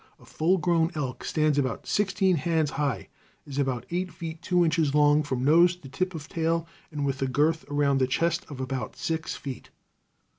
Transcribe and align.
A 0.19 0.25
full 0.25 0.57
grown 0.57 0.89
elk 0.95 1.23
stands 1.23 1.59
about 1.59 1.85
sixteen 1.85 2.37
hands 2.37 2.71
high, 2.71 3.07
is 3.45 3.59
about 3.59 3.85
eight 3.91 4.11
feet 4.11 4.41
two 4.41 4.65
inches 4.65 4.95
long 4.95 5.21
from 5.21 5.43
nose 5.45 5.75
to 5.75 5.87
tip 5.89 6.15
of 6.15 6.27
tail, 6.27 6.65
and 6.91 7.05
with 7.05 7.21
a 7.21 7.27
girth 7.27 7.63
around 7.69 7.99
the 7.99 8.07
chest 8.07 8.43
of 8.49 8.59
about 8.59 8.95
six 8.95 9.35
feet. 9.35 9.69